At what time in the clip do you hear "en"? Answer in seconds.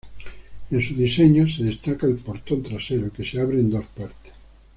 0.71-0.81, 3.59-3.69